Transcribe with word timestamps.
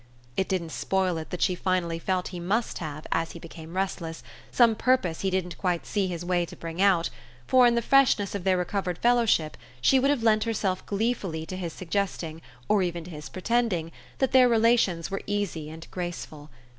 It 0.35 0.49
didn't 0.49 0.71
spoil 0.71 1.17
it 1.19 1.29
that 1.29 1.43
she 1.43 1.53
finally 1.53 1.99
felt 1.99 2.29
he 2.29 2.39
must 2.39 2.79
have, 2.79 3.05
as 3.11 3.33
he 3.33 3.37
became 3.39 3.75
restless, 3.77 4.23
some 4.49 4.73
purpose 4.73 5.21
he 5.21 5.29
didn't 5.29 5.59
quite 5.59 5.85
see 5.85 6.07
his 6.07 6.25
way 6.25 6.43
to 6.43 6.55
bring 6.55 6.81
out, 6.81 7.11
for 7.45 7.67
in 7.67 7.75
the 7.75 7.83
freshness 7.83 8.33
of 8.33 8.43
their 8.43 8.57
recovered 8.57 8.97
fellowship 8.97 9.55
she 9.79 9.99
would 9.99 10.09
have 10.09 10.23
lent 10.23 10.45
herself 10.45 10.83
gleefully 10.87 11.45
to 11.45 11.55
his 11.55 11.71
suggesting, 11.71 12.41
or 12.67 12.81
even 12.81 13.03
to 13.03 13.11
his 13.11 13.29
pretending, 13.29 13.91
that 14.17 14.31
their 14.31 14.49
relations 14.49 15.11
were 15.11 15.21
easy 15.27 15.69
and 15.69 15.85
graceful. 15.91 16.49